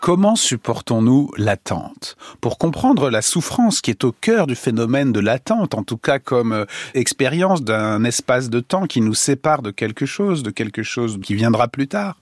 Comment 0.00 0.34
supportons-nous 0.34 1.30
l'attente? 1.36 2.16
Pour 2.40 2.56
comprendre 2.56 3.10
la 3.10 3.20
souffrance 3.20 3.82
qui 3.82 3.90
est 3.90 4.02
au 4.02 4.12
cœur 4.12 4.46
du 4.46 4.54
phénomène 4.54 5.12
de 5.12 5.20
l'attente, 5.20 5.74
en 5.74 5.82
tout 5.82 5.98
cas 5.98 6.18
comme 6.18 6.52
euh, 6.54 6.64
expérience 6.94 7.62
d'un 7.62 8.02
espace 8.04 8.48
de 8.48 8.60
temps 8.60 8.86
qui 8.86 9.02
nous 9.02 9.12
sépare 9.12 9.60
de 9.60 9.70
quelque 9.70 10.06
chose, 10.06 10.42
de 10.42 10.50
quelque 10.50 10.82
chose 10.82 11.18
qui 11.22 11.34
viendra 11.34 11.68
plus 11.68 11.86
tard, 11.86 12.16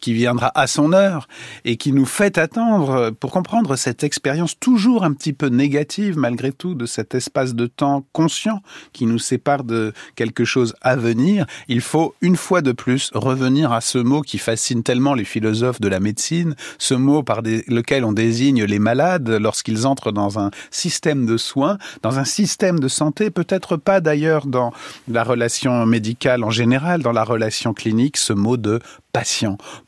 qui 0.00 0.12
viendra 0.12 0.52
à 0.54 0.68
son 0.68 0.92
heure 0.92 1.26
et 1.64 1.76
qui 1.76 1.92
nous 1.92 2.06
fait 2.06 2.38
attendre, 2.38 2.90
euh, 2.90 3.10
pour 3.10 3.32
comprendre 3.32 3.74
cette 3.74 4.04
expérience 4.04 4.56
toujours 4.56 5.02
un 5.02 5.12
petit 5.12 5.32
peu 5.32 5.48
négative 5.48 6.16
malgré 6.16 6.52
tout 6.52 6.76
de 6.76 6.86
cet 6.86 7.16
espace 7.16 7.56
de 7.56 7.66
temps 7.66 8.06
conscient 8.12 8.62
qui 8.92 9.04
nous 9.04 9.18
sépare 9.18 9.64
de 9.64 9.92
quelque 10.14 10.44
chose 10.44 10.76
à 10.80 10.94
venir, 10.94 11.44
il 11.66 11.80
faut 11.80 12.14
une 12.20 12.36
fois 12.36 12.62
de 12.62 12.70
plus 12.70 13.10
revenir 13.14 13.72
à 13.72 13.80
ce 13.80 13.98
mot 13.98 14.22
qui 14.22 14.38
fascine 14.38 14.84
tellement 14.84 15.14
les 15.14 15.24
philosophes 15.24 15.80
de 15.80 15.88
la 15.88 15.98
médecine, 15.98 16.54
ce 16.78 16.94
mot 16.94 17.15
par 17.22 17.42
lequel 17.42 18.04
on 18.04 18.12
désigne 18.12 18.64
les 18.64 18.78
malades 18.78 19.28
lorsqu'ils 19.28 19.86
entrent 19.86 20.12
dans 20.12 20.38
un 20.38 20.50
système 20.70 21.26
de 21.26 21.36
soins, 21.36 21.78
dans 22.02 22.18
un 22.18 22.24
système 22.24 22.78
de 22.78 22.88
santé, 22.88 23.30
peut-être 23.30 23.76
pas 23.76 24.00
d'ailleurs 24.00 24.46
dans 24.46 24.72
la 25.08 25.24
relation 25.24 25.86
médicale 25.86 26.44
en 26.44 26.50
général, 26.50 27.02
dans 27.02 27.12
la 27.12 27.24
relation 27.24 27.74
clinique, 27.74 28.16
ce 28.16 28.32
mot 28.32 28.56
de 28.56 28.80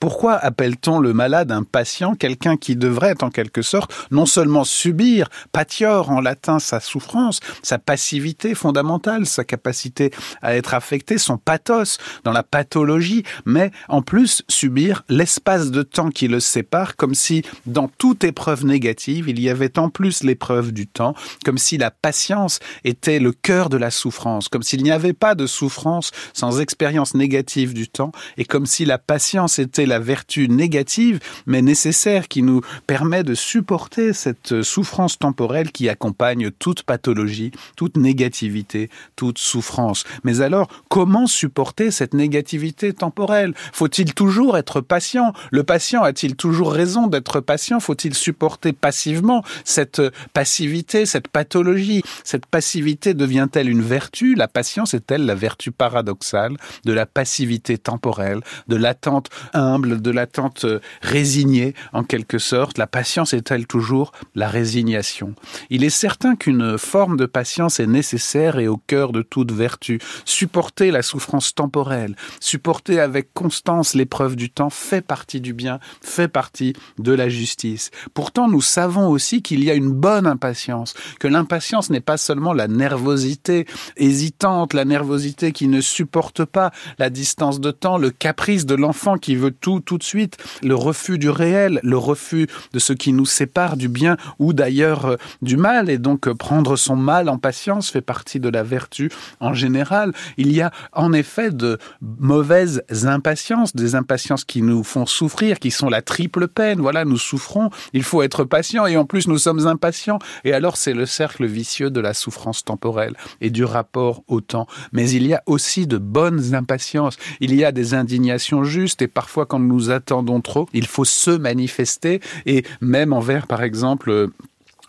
Pourquoi 0.01 0.35
appelle-t-on 0.35 1.01
le 1.01 1.13
malade 1.13 1.53
un 1.53 1.63
patient, 1.63 2.15
quelqu'un 2.15 2.57
qui 2.57 2.77
devrait 2.77 3.23
en 3.23 3.31
quelque 3.31 3.63
sorte 3.63 3.93
non 4.11 4.27
seulement 4.27 4.65
subir, 4.65 5.29
patior 5.53 6.11
en 6.11 6.21
latin, 6.21 6.59
sa 6.59 6.81
souffrance, 6.81 7.41
sa 7.63 7.79
passivité 7.79 8.55
fondamentale, 8.55 9.27
sa 9.27 9.45
capacité 9.45 10.11
à 10.41 10.55
être 10.55 10.75
affecté, 10.75 11.19
son 11.19 11.37
pathos 11.37 11.99
dans 12.25 12.33
la 12.33 12.43
pathologie, 12.43 13.25
mais 13.45 13.71
en 13.89 14.03
plus 14.03 14.43
subir 14.49 15.05
l'espace 15.09 15.71
de 15.71 15.83
temps 15.83 16.11
qui 16.11 16.29
le 16.29 16.41
sépare, 16.41 16.97
comme 16.97 17.15
si 17.15 17.43
dans 17.67 17.89
toute 17.89 18.25
épreuve 18.25 18.65
négative, 18.65 19.29
il 19.29 19.41
y 19.41 19.51
avait 19.51 19.79
en 19.79 19.91
plus 19.91 20.23
l'épreuve 20.23 20.73
du 20.73 20.87
temps, 20.87 21.15
comme 21.45 21.59
si 21.59 21.77
la 21.77 21.91
patience 21.91 22.61
était 22.85 23.19
le 23.19 23.33
cœur 23.33 23.69
de 23.69 23.77
la 23.77 23.91
souffrance, 23.91 24.49
comme 24.49 24.63
s'il 24.63 24.83
n'y 24.83 24.91
avait 24.91 25.13
pas 25.13 25.35
de 25.35 25.47
souffrance 25.47 26.13
sans 26.33 26.61
expérience 26.61 27.15
négative 27.15 27.75
du 27.75 27.89
temps, 27.89 28.13
et 28.37 28.45
comme 28.45 28.67
si 28.67 28.85
la 28.85 28.99
patience 28.99 29.18
était 29.59 29.87
la 29.87 29.99
vertu 29.99 30.49
négative, 30.49 31.21
mais 31.47 31.63
nécessaire, 31.63 32.29
qui 32.29 32.43
nous 32.43 32.61
permet 32.87 33.25
de 33.25 33.35
supporter 33.35 34.13
cette 34.13 34.63
souffrance 34.63 35.19
temporelle 35.19 35.73
qui 35.73 35.89
accompagne 35.89 36.51
toute 36.51 36.83
pathologie, 36.83 37.51
toute 37.77 37.97
négativité, 37.97 38.91
toute 39.17 39.39
souffrance. 39.39 40.05
Mais 40.25 40.41
alors, 40.41 40.69
comment 40.89 41.27
supporter 41.27 41.91
cette 41.91 42.15
négativité 42.15 42.93
temporelle? 42.93 43.55
Faut-il 43.73 44.15
toujours 44.15 44.57
être 44.57 44.81
patient? 44.81 45.33
Le 45.51 45.65
patient 45.65 46.03
a-t-il 46.03 46.37
toujours 46.37 46.73
raison 46.73 47.07
d'être 47.07 47.41
patient? 47.41 47.81
Faut-il 47.81 48.15
supporter 48.15 48.73
passivement 48.73 49.43
cette 49.65 50.03
passivité, 50.33 51.07
cette 51.07 51.29
pathologie? 51.29 52.03
Cette 52.25 52.47
passivité 52.47 53.15
devient-elle 53.15 53.69
une 53.69 53.83
vertu? 53.83 54.35
La 54.35 54.49
patience 54.49 54.95
est-elle 54.95 55.27
la 55.27 55.35
vertu 55.35 55.73
paradoxale 55.73 56.57
de 56.85 56.93
la 56.93 57.07
passivité 57.07 57.79
temporelle, 57.79 58.41
de 58.69 58.77
l'attente 58.77 59.08
humble, 59.53 60.01
de 60.01 60.11
l'attente 60.11 60.65
euh, 60.65 60.81
résignée, 61.03 61.75
en 61.93 62.05
quelque 62.05 62.39
sorte. 62.39 62.79
La 62.79 62.87
patience 62.87 63.33
est-elle 63.33 63.67
toujours 63.67 64.13
la 64.35 64.49
résignation? 64.49 65.35
Il 65.71 65.85
est 65.85 65.91
certain 65.91 66.37
qu'une 66.37 66.79
forme 66.79 67.17
de 67.17 67.27
patience 67.27 67.81
est 67.81 67.87
nécessaire 67.87 68.59
et 68.59 68.69
au 68.69 68.77
cœur 68.77 69.13
de 69.13 69.23
toute 69.23 69.53
vertu. 69.53 70.01
Supporter 70.25 70.91
la 70.91 71.03
souffrance 71.03 71.55
temporelle, 71.55 72.17
supporter 72.41 73.01
avec 73.01 73.33
constance 73.35 73.95
l'épreuve 73.95 74.37
du 74.37 74.51
temps 74.51 74.71
fait 74.71 75.03
partie 75.03 75.41
du 75.41 75.53
bien, 75.53 75.79
fait 76.03 76.29
partie 76.29 76.75
de 76.99 77.13
la 77.13 77.29
justice. 77.29 77.91
Pourtant, 78.15 78.49
nous 78.49 78.61
savons 78.61 79.09
aussi 79.09 79.43
qu'il 79.43 79.65
y 79.65 79.71
a 79.71 79.75
une 79.75 79.91
bonne 79.91 80.27
impatience, 80.27 80.95
que 81.21 81.29
l'impatience 81.29 81.91
n'est 81.91 82.01
pas 82.01 82.17
seulement 82.17 82.53
la 82.53 82.69
nervosité 82.69 83.67
hésitante, 83.97 84.75
la 84.75 84.85
nervosité 84.85 85.53
qui 85.53 85.69
ne 85.69 85.81
supporte 85.81 86.45
pas 86.45 86.71
la 86.99 87.11
distance 87.11 87.61
de 87.61 87.71
temps, 87.71 87.99
le 87.99 88.11
caprice 88.11 88.67
de 88.67 88.75
l'enfant 88.89 89.19
qui 89.19 89.37
veut 89.37 89.51
tout 89.51 89.81
tout 89.81 89.99
de 89.99 90.03
suite, 90.03 90.39
le 90.63 90.75
refus 90.75 91.19
du 91.19 91.29
réel, 91.29 91.79
le 91.83 91.99
refus 91.99 92.47
de 92.73 92.79
ce 92.79 92.95
qui 92.95 93.13
nous 93.13 93.27
sépare 93.27 93.77
du 93.77 93.87
bien 93.87 94.17
ou 94.39 94.55
d'ailleurs 94.55 95.05
euh, 95.05 95.17
du 95.43 95.59
mal, 95.59 95.91
et 95.91 95.99
donc 95.99 96.27
euh, 96.27 96.35
prendre 96.35 96.75
son 96.77 96.97
mal 96.97 97.29
en 97.29 97.37
patience 97.37 97.91
fait 97.91 98.01
partie 98.01 98.41
de 98.41 98.49
la 98.49 98.63
vertu 98.63 99.11
en 99.41 99.53
général. 99.53 100.15
Il 100.39 100.51
y 100.53 100.63
a 100.63 100.71
en 100.95 101.13
effet 101.13 101.51
de 101.51 101.77
mauvaises 102.01 102.83
impatiences, 103.05 103.77
des 103.77 103.95
impatiences 103.95 104.47
qui 104.47 104.63
nous 104.63 104.83
font 104.85 105.05
souffrir, 105.05 105.59
qui 105.59 105.71
sont 105.71 105.91
la 105.91 106.01
triple 106.01 106.49
peine. 106.49 106.81
Voilà, 106.81 107.05
nous 107.05 107.19
souffrons, 107.19 107.69
il 107.93 108.05
faut 108.05 108.23
être 108.23 108.45
patient 108.45 108.87
et 108.87 108.97
en 108.97 109.05
plus 109.05 109.29
nous 109.29 109.37
sommes 109.37 109.67
impatients. 109.67 110.19
Et 110.45 110.55
alors 110.55 110.79
c'est 110.79 110.95
le 110.95 111.05
cercle 111.05 111.45
vicieux 111.45 111.91
de 111.91 112.01
la 112.01 112.15
souffrance 112.15 112.65
temporelle 112.65 113.17
et 113.43 113.51
du 113.51 113.65
rapport 113.65 114.23
au 114.29 114.41
temps. 114.41 114.67
Mais 114.93 115.11
il 115.11 115.27
y 115.27 115.35
a 115.35 115.43
aussi 115.45 115.87
de 115.87 115.99
bonnes 115.99 116.55
impatiences. 116.55 117.19
Il 117.41 117.55
y 117.55 117.67
a 117.67 117.71
des 117.71 117.93
indignations 117.93 118.65
justes 118.65 118.78
et 119.01 119.09
parfois 119.09 119.47
quand 119.47 119.59
nous 119.59 119.91
attendons 119.91 120.41
trop, 120.41 120.69
il 120.73 120.87
faut 120.87 121.05
se 121.05 121.31
manifester. 121.31 122.21
Et 122.47 122.65
même 122.81 123.13
envers 123.13 123.47
par 123.47 123.63
exemple 123.63 124.31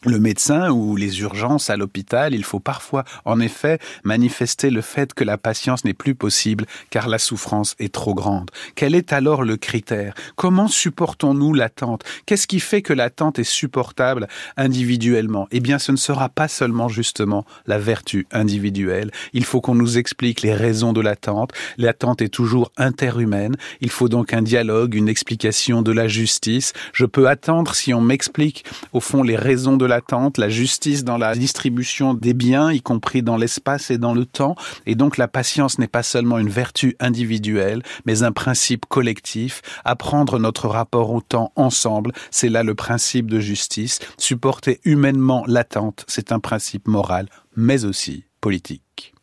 le 0.06 0.20
médecin 0.20 0.70
ou 0.70 0.96
les 0.96 1.22
urgences 1.22 1.70
à 1.70 1.78
l'hôpital, 1.78 2.34
il 2.34 2.44
faut 2.44 2.60
parfois, 2.60 3.04
en 3.26 3.40
effet, 3.40 3.80
manifester 4.04 4.70
le 4.70 4.82
fait 4.82 5.14
que 5.14 5.24
la 5.24 5.38
patience 5.38 5.84
n'est 5.84 5.94
plus 5.94 6.16
possible 6.16 6.66
car 6.90 7.08
la 7.08 7.20
souffrance 7.20 7.76
est 7.80 7.94
trop 7.94 8.14
grande. 8.14 8.50
Quel 8.76 8.96
est 8.96 9.12
alors 9.14 9.44
le 9.44 9.58
critère? 9.58 10.14
Comment 10.36 10.68
supportons-nous 10.68 11.54
l'attente? 11.54 12.04
Qu'est-ce 12.26 12.48
qui 12.48 12.60
fait 12.60 12.82
que 12.82 12.94
l'attente 12.94 13.40
est 13.40 13.44
supportable 13.44 14.28
individuellement? 14.56 15.48
Eh 15.52 15.60
bien, 15.60 15.80
ce 15.80 15.92
ne 15.92 15.98
sera 15.98 16.30
pas 16.30 16.48
seulement 16.48 16.88
justement 16.88 17.46
la 17.68 17.78
vertu 17.78 18.28
individuelle. 18.32 19.12
Il 19.34 19.44
faut 19.44 19.62
qu'on 19.62 19.76
nous 19.76 19.98
explique 19.98 20.42
les 20.42 20.54
raisons 20.54 20.94
de 20.94 21.02
l'attente. 21.02 21.52
L'attente 21.78 22.22
est 22.22 22.30
toujours 22.30 22.72
interhumaine. 22.78 23.56
Il 23.82 23.90
faut 23.90 24.10
donc 24.10 24.34
un 24.34 24.42
dialogue, 24.42 24.96
une 24.96 25.10
explication 25.10 25.82
de 25.82 25.92
la 25.92 26.08
justice. 26.08 26.74
Je 26.94 27.06
peux 27.06 27.28
attendre 27.28 27.76
si 27.76 27.94
on 27.94 28.02
m'explique, 28.02 28.64
au 28.94 29.00
fond, 29.00 29.24
les 29.24 29.36
raisons 29.36 29.76
de 29.76 29.89
l'attente, 29.90 30.38
la 30.38 30.48
justice 30.48 31.04
dans 31.04 31.18
la 31.18 31.36
distribution 31.36 32.14
des 32.14 32.34
biens, 32.34 32.72
y 32.72 32.82
compris 32.82 33.22
dans 33.22 33.36
l'espace 33.36 33.92
et 33.92 33.98
dans 33.98 34.14
le 34.14 34.26
temps. 34.26 34.56
Et 34.86 34.96
donc 34.96 35.18
la 35.18 35.28
patience 35.28 35.78
n'est 35.80 35.88
pas 35.88 36.04
seulement 36.04 36.38
une 36.38 36.50
vertu 36.50 36.96
individuelle, 37.02 37.84
mais 38.06 38.24
un 38.24 38.32
principe 38.32 38.86
collectif. 38.86 39.62
Apprendre 39.84 40.40
notre 40.40 40.70
rapport 40.70 41.12
au 41.12 41.20
temps 41.20 41.52
ensemble, 41.58 42.14
c'est 42.32 42.50
là 42.50 42.64
le 42.64 42.76
principe 42.76 43.30
de 43.30 43.42
justice. 43.42 44.00
Supporter 44.18 44.80
humainement 44.86 45.44
l'attente, 45.48 46.06
c'est 46.08 46.32
un 46.32 46.40
principe 46.40 46.88
moral, 46.88 47.28
mais 47.58 47.84
aussi 47.84 48.24
politique. 48.40 49.14